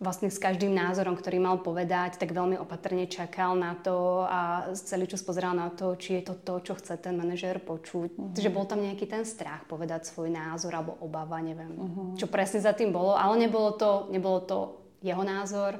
vlastne 0.00 0.32
s 0.32 0.40
každým 0.40 0.72
názorom, 0.72 1.12
ktorý 1.12 1.36
mal 1.36 1.60
povedať, 1.60 2.16
tak 2.16 2.32
veľmi 2.32 2.56
opatrne 2.56 3.04
čakal 3.04 3.52
na 3.52 3.76
to 3.76 4.24
a 4.24 4.72
celý 4.72 5.04
čas 5.04 5.20
pozeral 5.20 5.52
na 5.52 5.68
to, 5.68 5.92
či 6.00 6.18
je 6.18 6.32
to 6.32 6.34
to, 6.40 6.54
čo 6.64 6.72
chce 6.80 6.96
ten 6.96 7.20
manažér 7.20 7.60
počuť. 7.60 8.16
Uh-huh. 8.16 8.32
Takže 8.32 8.48
bol 8.48 8.64
tam 8.64 8.80
nejaký 8.80 9.04
ten 9.04 9.28
strach 9.28 9.68
povedať 9.68 10.08
svoj 10.08 10.32
názor 10.32 10.72
alebo 10.72 10.96
obava, 11.04 11.36
neviem, 11.44 11.76
uh-huh. 11.76 12.16
čo 12.16 12.32
presne 12.32 12.64
za 12.64 12.72
tým 12.72 12.96
bolo, 12.96 13.12
ale 13.12 13.36
nebolo 13.36 13.76
to, 13.76 14.08
nebolo 14.08 14.40
to 14.40 14.58
jeho 15.04 15.20
názor, 15.20 15.76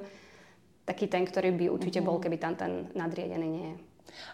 taký 0.85 1.09
ten, 1.09 1.25
ktorý 1.25 1.57
by 1.57 1.65
určite 1.73 2.05
uh-huh. 2.05 2.13
bol, 2.13 2.21
keby 2.21 2.37
tam 2.37 2.61
ten 2.61 2.93
nadriedený 2.93 3.49
nie 3.49 3.69
je. 3.73 3.77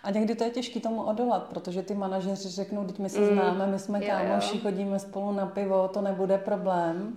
A 0.02 0.10
někdy 0.10 0.34
to 0.34 0.44
je 0.44 0.50
těžké 0.50 0.80
tomu 0.80 1.02
odolat, 1.02 1.48
protože 1.48 1.82
ty 1.82 1.94
manažeři 1.94 2.48
řeknou, 2.48 2.84
teď 2.84 2.98
my 2.98 3.08
se 3.08 3.20
mm. 3.20 3.26
známe, 3.26 3.66
my 3.66 3.78
jsme 3.78 4.00
kámoši, 4.00 4.58
chodíme 4.58 4.98
spolu 4.98 5.32
na 5.32 5.46
pivo, 5.46 5.88
to 5.88 6.00
nebude 6.00 6.38
problém. 6.38 7.16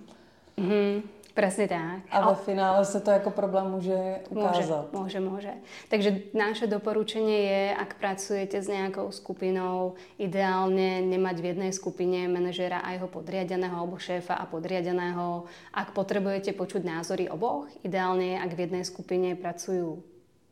Mm-hmm. 0.60 1.20
Presne 1.30 1.70
tak. 1.70 2.02
A 2.10 2.34
ve 2.34 2.36
finále 2.42 2.82
sa 2.82 2.98
to 2.98 3.14
ako 3.14 3.30
problém 3.30 3.70
môže 3.70 3.96
ukázať. 4.34 4.90
Môže, 4.90 5.18
môže, 5.18 5.18
môže. 5.22 5.52
Takže 5.86 6.34
naše 6.34 6.66
doporučenie 6.66 7.38
je, 7.46 7.62
ak 7.78 8.02
pracujete 8.02 8.58
s 8.58 8.66
nejakou 8.66 9.08
skupinou, 9.14 9.94
ideálne 10.18 11.00
nemať 11.06 11.36
v 11.38 11.48
jednej 11.54 11.72
skupine 11.72 12.26
manažéra 12.26 12.82
a 12.82 12.98
jeho 12.98 13.06
podriadeného 13.06 13.72
alebo 13.72 13.96
šéfa 13.96 14.36
a 14.36 14.44
podriadeného. 14.44 15.46
Ak 15.70 15.94
potrebujete 15.94 16.50
počuť 16.50 16.82
názory 16.82 17.30
oboch, 17.30 17.70
ideálne 17.86 18.34
je, 18.34 18.42
ak 18.42 18.50
v 18.50 18.62
jednej 18.66 18.84
skupine 18.84 19.38
pracujú 19.38 20.02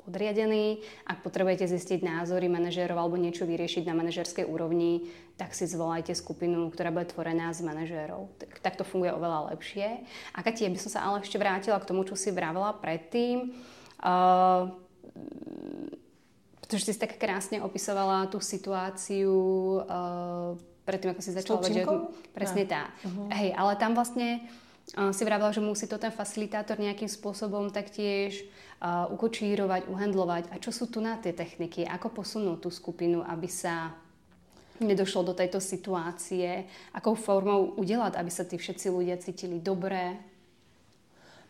podriadení. 0.09 0.81
Ak 1.05 1.21
potrebujete 1.21 1.69
zistiť 1.69 2.00
názory 2.00 2.49
manažérov 2.49 2.97
alebo 2.97 3.21
niečo 3.21 3.45
vyriešiť 3.45 3.85
na 3.85 3.93
manažerskej 3.93 4.49
úrovni, 4.49 5.12
tak 5.37 5.53
si 5.53 5.69
zvolajte 5.69 6.17
skupinu, 6.17 6.73
ktorá 6.73 6.88
bude 6.88 7.12
tvorená 7.12 7.53
z 7.53 7.69
manažérov. 7.69 8.33
Tak, 8.41 8.50
tak 8.65 8.75
to 8.81 8.88
funguje 8.88 9.12
oveľa 9.12 9.53
lepšie. 9.53 10.03
A 10.33 10.41
Kati, 10.41 10.67
by 10.73 10.81
som 10.81 10.91
sa 10.97 11.05
ale 11.05 11.21
ešte 11.21 11.37
vrátila 11.37 11.77
k 11.77 11.88
tomu, 11.93 12.09
čo 12.09 12.17
si 12.17 12.33
vravela 12.33 12.73
predtým. 12.73 13.53
Uh, 14.00 14.73
pretože 16.69 16.93
si 16.93 17.00
tak 17.00 17.17
krásne 17.17 17.65
opisovala 17.65 18.29
tú 18.29 18.45
situáciu 18.45 19.33
uh, 19.81 20.53
predtým, 20.85 21.17
ako 21.17 21.23
si 21.25 21.33
začala 21.33 21.65
vedieť. 21.65 21.88
Presne 22.37 22.69
tá. 22.69 22.93
Uh-huh. 23.09 23.33
Hej, 23.33 23.57
ale 23.57 23.73
tam 23.81 23.97
vlastne 23.97 24.45
uh, 25.00 25.09
si 25.17 25.25
vravela, 25.25 25.49
že 25.49 25.65
musí 25.65 25.88
to 25.88 25.97
ten 25.97 26.12
facilitátor 26.12 26.77
nejakým 26.77 27.09
spôsobom 27.09 27.73
taktiež 27.73 28.45
uh, 28.82 29.11
ukočírovať, 29.12 29.90
uhendlovať. 29.90 30.44
A 30.50 30.58
čo 30.58 30.70
sú 30.70 30.87
tu 30.87 31.02
na 31.02 31.18
tie 31.18 31.32
techniky? 31.32 31.87
Ako 31.87 32.11
posunúť 32.14 32.58
tú 32.66 32.70
skupinu, 32.70 33.23
aby 33.26 33.50
sa 33.50 33.94
nedošlo 34.80 35.23
do 35.23 35.35
tejto 35.35 35.61
situácie? 35.61 36.64
Akou 36.94 37.14
formou 37.14 37.64
udělat, 37.76 38.16
aby 38.16 38.30
se 38.30 38.44
ty 38.44 38.58
všetci 38.58 38.90
ľudia 38.90 39.16
cítili 39.18 39.58
dobré? 39.58 40.16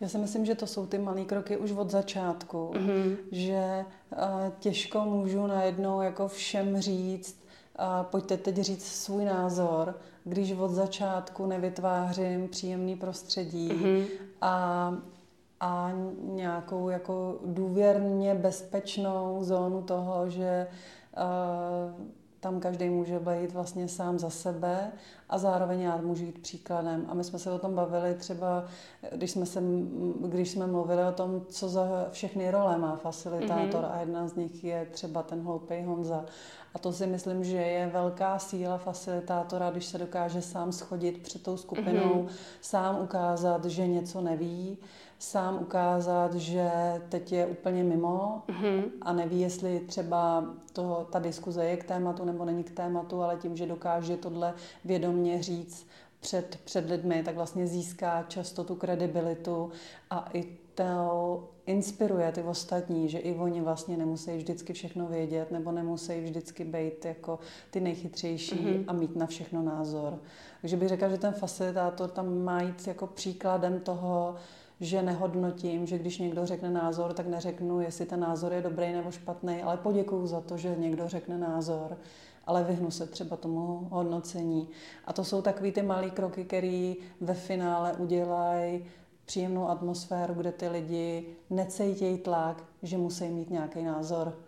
Já 0.01 0.09
si 0.09 0.19
myslím, 0.19 0.47
že 0.47 0.55
to 0.55 0.67
jsou 0.67 0.87
ty 0.87 0.99
malé 0.99 1.25
kroky 1.25 1.57
už 1.57 1.73
od 1.73 1.91
začátku, 1.91 2.71
mm-hmm. 2.75 3.17
že 3.33 3.85
uh, 4.13 4.19
těžko 4.59 5.05
můžu 5.05 5.47
najednou 5.47 6.03
jako 6.03 6.29
všem 6.29 6.81
říct, 6.81 7.37
uh, 7.79 8.07
pojďte 8.07 8.37
teď 8.37 8.57
říct 8.57 8.87
svůj 8.87 9.25
názor, 9.25 9.99
když 10.25 10.53
od 10.53 10.71
začátku 10.71 11.47
nevytvářím 11.47 12.49
příjemný 12.49 12.97
prostředí 12.97 13.69
mm-hmm. 13.69 14.07
a 14.41 14.93
a 15.61 15.93
nějakou 16.23 16.89
jako 16.89 17.39
důvěrně 17.45 18.35
bezpečnou 18.35 19.39
zónu 19.45 19.83
toho, 19.83 20.31
že 20.31 20.67
uh, 21.17 22.07
tam 22.41 22.61
každý 22.61 22.89
může 22.89 23.19
být 23.19 23.53
vlastně 23.53 23.89
sám 23.89 24.19
za 24.19 24.31
sebe 24.31 24.93
a 25.29 25.39
zároveň 25.39 25.81
já 25.81 25.97
můžu 25.97 26.25
jít 26.25 26.43
příkladem. 26.43 27.07
A 27.09 27.15
my 27.15 27.25
jsme 27.25 27.39
se 27.39 27.51
o 27.51 27.59
tom 27.59 27.75
bavili 27.75 28.15
třeba, 28.15 28.65
když 29.13 29.31
jsme, 29.31 29.47
se, 29.47 29.63
když 30.27 30.51
jsme 30.51 30.67
mluvili 30.67 31.05
o 31.05 31.13
tom, 31.13 31.41
co 31.49 31.69
za 31.69 32.09
všechny 32.11 32.51
role 32.51 32.79
má 32.79 32.97
facilitátor 32.97 33.85
mm-hmm. 33.85 33.93
a 33.93 34.01
jedna 34.01 34.29
z 34.29 34.35
nich 34.35 34.65
je 34.65 34.87
třeba 34.91 35.23
ten 35.23 35.43
hloupý 35.43 35.83
Honza. 35.85 36.25
A 36.79 36.81
to 36.81 36.93
si 36.93 37.07
myslím, 37.07 37.45
že 37.45 37.57
je 37.57 37.87
velká 37.87 38.39
síla 38.39 38.79
facilitátora, 38.79 39.71
když 39.71 39.85
se 39.85 39.99
dokáže 39.99 40.43
sám 40.43 40.73
schodit 40.73 41.23
před 41.23 41.43
tou 41.43 41.57
skupinou, 41.57 42.23
mm-hmm. 42.23 42.29
sám 42.61 43.01
ukázat, 43.03 43.65
že 43.65 43.87
něco 43.87 44.21
neví, 44.21 44.79
sám 45.19 45.59
ukázat, 45.61 46.35
že 46.35 46.71
teď 47.09 47.33
je 47.33 47.47
úplně 47.47 47.85
mimo 47.85 48.43
mm-hmm. 48.49 48.83
a 49.01 49.13
neví, 49.13 49.41
jestli 49.41 49.81
třeba 49.81 50.45
to, 50.73 51.07
ta 51.11 51.19
diskuze 51.19 51.65
je 51.65 51.77
k 51.77 51.85
tématu 51.85 52.25
nebo 52.25 52.45
není 52.45 52.65
k 52.65 52.71
tématu, 52.71 53.23
ale 53.23 53.37
tím, 53.37 53.57
že 53.57 53.67
dokáže 53.67 54.17
tohle 54.17 54.55
vědomně 54.85 55.43
říct 55.43 55.87
před, 56.21 56.59
před 56.65 56.91
lidmi, 56.91 57.23
tak 57.23 57.35
vlastně 57.35 57.67
získá 57.67 58.25
často 58.29 58.65
tu 58.65 58.75
kredibilitu 58.75 59.71
a 60.11 60.29
i 60.33 60.57
to 60.79 61.49
inspiruje 61.67 62.33
ty 62.33 62.43
ostatní, 62.43 63.09
že 63.09 63.19
i 63.19 63.35
oni 63.35 63.61
vlastně 63.61 63.97
nemusí 63.97 64.37
vždycky 64.37 64.73
všechno 64.73 65.07
vědět 65.07 65.51
nebo 65.51 65.73
nemusí 65.73 66.21
vždycky 66.21 66.65
být 66.65 67.05
jako 67.05 67.39
ty 67.71 67.81
nejchytřejší 67.81 68.55
mm-hmm. 68.55 68.85
a 68.87 68.93
mít 68.93 69.17
na 69.17 69.27
všechno 69.27 69.63
názor. 69.63 70.19
Takže 70.61 70.77
bych 70.77 70.89
řekla, 70.89 71.09
že 71.09 71.19
ten 71.19 71.33
facilitátor 71.33 72.11
tam 72.11 72.39
má 72.45 72.63
jít 72.63 72.87
jako 72.87 73.07
příkladem 73.07 73.81
toho, 73.81 74.35
že 74.81 75.03
nehodnotím, 75.03 75.87
že 75.87 75.99
když 75.99 76.19
někdo 76.19 76.47
řekne 76.47 76.71
názor, 76.71 77.13
tak 77.13 77.27
neřeknu, 77.27 77.81
jestli 77.81 78.07
ten 78.07 78.21
názor 78.21 78.53
je 78.53 78.63
dobrý 78.63 78.93
nebo 78.93 79.11
špatný, 79.11 79.63
ale 79.63 79.77
poděkuju 79.77 80.27
za 80.27 80.41
to, 80.41 80.57
že 80.57 80.77
někdo 80.79 81.09
řekne 81.09 81.39
názor, 81.39 81.97
ale 82.47 82.65
vyhnu 82.65 82.91
se 82.91 83.07
třeba 83.07 83.37
tomu 83.37 83.89
hodnocení. 83.91 84.69
A 85.05 85.13
to 85.13 85.25
jsou 85.25 85.43
takový 85.43 85.73
ty 85.73 85.83
malé 85.83 86.11
kroky, 86.11 86.45
které 86.45 86.95
ve 87.21 87.35
finále 87.35 87.93
udělají 87.93 88.85
příjemnou 89.29 89.69
atmosféru, 89.69 90.35
kde 90.35 90.53
ty 90.53 90.69
lidi 90.69 91.37
necejtějí 91.51 92.19
tlak, 92.19 92.65
že 92.83 92.99
musí 92.99 93.25
mít 93.25 93.51
nějaký 93.51 93.83
názor, 93.83 94.39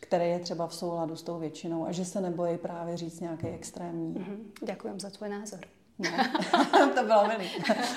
který 0.00 0.24
je 0.30 0.38
třeba 0.38 0.66
v 0.66 0.74
souladu 0.74 1.16
s 1.16 1.22
tou 1.22 1.38
většinou 1.38 1.86
a 1.86 1.92
že 1.92 2.04
se 2.04 2.20
nebojí 2.20 2.58
právě 2.58 2.96
říct 2.96 3.20
nějaký 3.20 3.46
extrémní. 3.46 4.14
Mm-hmm. 4.14 4.66
Děkujem 4.66 5.00
za 5.00 5.10
tvůj 5.10 5.28
názor. 5.28 5.60
No. 5.98 6.10
to 6.94 7.04
bylo 7.04 7.26
milý. 7.26 7.50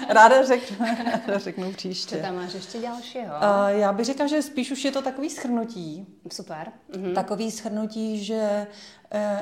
Ráda 0.09 0.45
řeknu, 0.45 0.85
ráda 1.15 1.39
řeknu 1.39 1.73
příště. 1.73 2.15
Co 2.15 2.21
tam 2.21 2.35
máš 2.35 2.53
ještě 2.53 2.81
dalšího? 2.81 3.25
Uh, 3.25 3.67
já 3.67 3.93
bych 3.93 4.05
řekla, 4.05 4.27
že 4.27 4.41
spíš 4.41 4.71
už 4.71 4.85
je 4.85 4.91
to 4.91 5.01
takový 5.01 5.29
schrnutí. 5.29 6.07
Super. 6.31 6.71
Mhm. 6.97 7.13
Takový 7.13 7.51
schrnutí, 7.51 8.23
že 8.25 8.67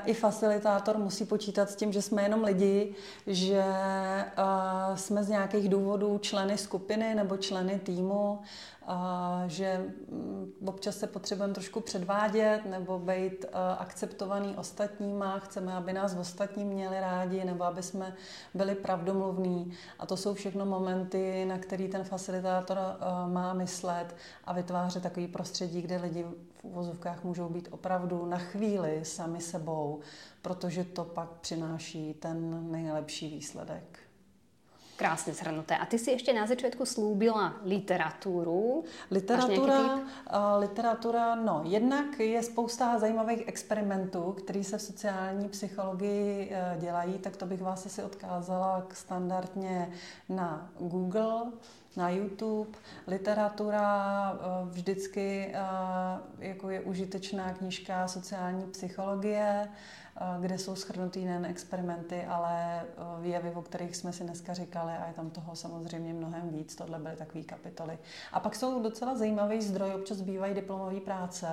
i 0.06 0.14
facilitátor 0.14 0.98
musí 0.98 1.26
počítat 1.26 1.70
s 1.70 1.76
tím, 1.76 1.94
že 1.94 2.02
jsme 2.02 2.24
jenom 2.24 2.44
lidi, 2.44 2.96
že 3.28 3.64
jsme 4.96 5.24
z 5.24 5.30
nějakých 5.30 5.70
důvodů 5.70 6.18
členy 6.18 6.58
skupiny 6.58 7.16
nebo 7.16 7.38
členy 7.38 7.80
týmu, 7.80 8.40
že 9.48 9.86
mm, 10.12 10.52
občas 10.66 10.98
se 10.98 11.08
potřebujeme 11.08 11.54
trošku 11.54 11.80
předvádět 11.80 12.62
nebo 12.66 13.00
být 13.00 13.46
akceptovaný 13.78 14.56
ostatníma, 14.58 15.40
chceme, 15.40 15.74
aby 15.74 15.94
nás 15.94 16.16
ostatní 16.20 16.66
měli 16.66 17.00
rádi 17.00 17.46
nebo 17.46 17.64
aby 17.64 17.84
jsme 17.84 18.16
byli 18.54 18.76
pravdomluvní. 18.76 19.74
A 20.00 20.06
to 20.06 20.18
jsou 20.18 20.34
všechno 20.34 20.66
momenty, 20.66 21.46
na 21.46 21.58
který 21.58 21.88
ten 21.88 22.04
facilitátor 22.04 22.78
má 23.28 23.54
myslet 23.54 24.16
a 24.46 24.54
vytvářet 24.54 25.04
takový 25.04 25.28
prostředí, 25.28 25.82
kde 25.82 25.98
lidi 25.98 26.26
uvozovkách 26.68 27.24
můžou 27.24 27.50
být 27.50 27.68
opravdu 27.72 28.26
na 28.26 28.38
chvíli 28.38 29.00
sami 29.06 29.42
sebou, 29.42 30.00
protože 30.42 30.84
to 30.84 31.04
pak 31.04 31.30
přináší 31.30 32.14
ten 32.14 32.72
nejlepší 32.72 33.30
výsledek. 33.30 34.00
Krásně 34.98 35.34
shrnuté. 35.34 35.78
A 35.78 35.86
ty 35.86 36.00
si 36.00 36.12
ještě 36.12 36.34
na 36.34 36.48
začátku 36.48 36.86
slúbila 36.86 37.54
literaturu. 37.64 38.84
Literatura, 39.12 39.96
uh, 39.96 40.02
literatura, 40.58 41.36
no, 41.36 41.62
jednak 41.66 42.20
je 42.20 42.44
spousta 42.44 43.00
zajímavých 43.00 43.48
experimentů, 43.48 44.32
které 44.32 44.64
se 44.64 44.78
v 44.78 44.82
sociální 44.82 45.50
psychologii 45.50 46.52
uh, 46.52 46.82
dělají, 46.82 47.14
tak 47.14 47.38
to 47.38 47.46
bych 47.46 47.62
vás 47.62 47.86
asi 47.86 48.04
odkázala 48.04 48.86
k 48.88 48.96
standardně 48.96 49.92
na 50.30 50.72
Google, 50.80 51.52
na 51.98 52.10
YouTube. 52.10 52.78
Literatura 53.08 54.32
uh, 54.32 54.70
vždycky 54.70 55.54
uh, 55.54 56.22
jako 56.40 56.70
je 56.70 56.82
užitečná 56.82 57.54
knížka 57.54 58.08
sociální 58.08 58.66
psychologie, 58.66 59.68
Eh, 59.68 60.07
kde 60.42 60.58
jsou 60.58 60.76
schrnutý 60.76 61.26
nejen 61.26 61.46
experimenty, 61.46 62.26
ale 62.26 62.82
eh, 62.82 63.28
jevy, 63.28 63.52
o 63.52 63.62
kterých 63.62 63.96
jsme 63.96 64.14
si 64.14 64.24
dneska 64.24 64.54
říkali 64.54 64.92
a 64.94 65.08
je 65.08 65.14
tam 65.14 65.30
toho 65.30 65.56
samozřejmě 65.56 66.14
mnohem 66.14 66.50
víc. 66.50 66.76
Tohle 66.76 67.00
byly 67.00 67.16
takové 67.16 67.44
kapitoly. 67.44 67.98
A 68.34 68.40
pak 68.40 68.56
jsou 68.56 68.84
docela 68.84 69.16
zajímavý 69.16 69.62
zdroj, 69.62 69.94
občas 69.96 70.22
bývají 70.22 70.54
diplomové 70.54 71.00
práce, 71.00 71.48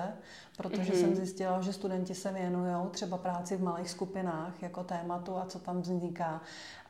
protože 0.57 0.91
mm-hmm. 0.91 0.99
jsem 0.99 1.15
zjistila, 1.15 1.61
že 1.61 1.73
studenti 1.73 2.15
se 2.15 2.31
věnují 2.31 2.89
třeba 2.91 3.17
práci 3.17 3.57
v 3.57 3.63
malých 3.63 3.89
skupinách 3.89 4.63
jako 4.63 4.83
tématu 4.83 5.37
a 5.37 5.45
co 5.45 5.59
tam 5.59 5.81
vzniká. 5.81 6.41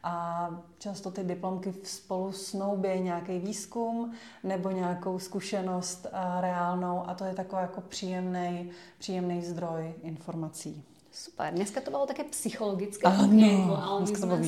A 0.03 0.49
často 0.79 1.11
ty 1.11 1.23
diplomky 1.23 1.73
spolu 1.83 2.31
snoubí 2.31 2.99
nějaký 2.99 3.39
výzkum 3.39 4.13
nebo 4.43 4.71
nějakou 4.71 5.19
zkušenost 5.19 6.05
eh, 6.05 6.41
reálnou 6.41 7.09
a 7.09 7.13
to 7.13 7.25
je 7.25 7.33
takový 7.33 7.61
jako 7.61 7.81
příjemný, 7.81 8.69
příjemný 8.97 9.41
zdroj 9.41 9.93
informací. 10.01 10.94
Super. 11.15 11.53
Dneska 11.53 11.81
to 11.81 11.91
bylo 11.91 12.05
také 12.05 12.23
psychologické. 12.23 13.07
Áno, 13.07 14.03
dneska 14.03 14.19
to 14.19 14.27
bolo 14.27 14.43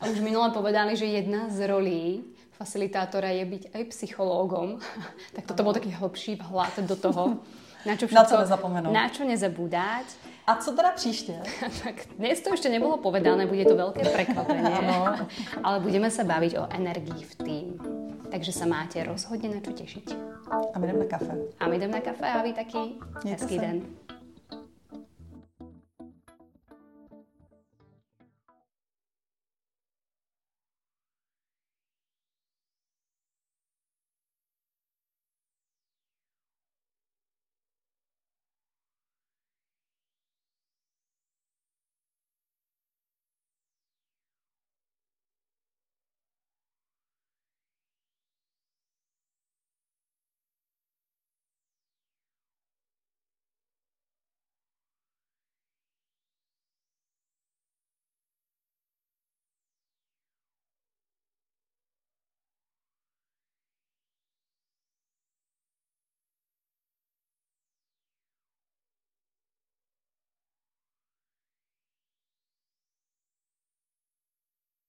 A 0.00 0.08
už 0.08 0.18
minule 0.24 0.48
povedali, 0.50 0.96
že 0.96 1.04
jedna 1.04 1.52
z 1.52 1.68
rolí 1.68 2.24
facilitátora 2.56 3.28
je 3.36 3.44
byť 3.44 3.62
aj 3.76 3.82
psychológom. 3.92 4.80
tak 5.36 5.44
toto 5.44 5.60
bol 5.60 5.76
taký 5.76 5.92
hlbší 5.92 6.40
vhled 6.40 6.88
do 6.88 6.96
toho. 6.96 7.22
Na 7.84 8.00
čo, 8.00 8.08
všetko, 8.08 8.16
na 8.16 8.24
co 8.24 8.40
nezapomenout. 8.40 8.92
Na 8.96 9.06
čo 9.12 9.28
nezabúdať. 9.28 10.08
A 10.48 10.56
co 10.56 10.72
teda 10.72 10.92
příště? 10.96 11.36
tak 11.84 12.08
dnes 12.16 12.40
to 12.40 12.56
ešte 12.56 12.72
nebolo 12.72 12.96
povedané, 12.96 13.44
bude 13.44 13.60
to 13.68 13.76
veľké 13.76 14.08
prekvapenie. 14.08 14.72
ano. 14.72 15.28
Ale 15.60 15.84
budeme 15.84 16.08
sa 16.08 16.24
baviť 16.24 16.52
o 16.56 16.64
energii 16.72 17.20
v 17.28 17.34
tým. 17.44 17.66
Takže 18.32 18.56
sa 18.56 18.64
máte 18.64 19.04
rozhodne 19.04 19.52
na 19.52 19.60
čo 19.60 19.76
tešiť. 19.76 20.16
A 20.48 20.80
my 20.80 20.84
jdeme 20.88 21.04
na 21.04 21.08
kafe. 21.12 21.36
A 21.60 21.68
my 21.68 21.76
jdeme 21.76 21.92
na 21.92 22.00
kafe 22.00 22.24
a 22.24 22.40
vy 22.40 22.56
taky. 22.56 22.96
Mějte 23.20 23.44
hezký 23.44 23.54
se. 23.54 23.60
den. 23.60 24.03